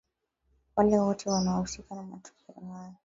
[0.75, 2.93] wale wote wanaohusika na matukio hayo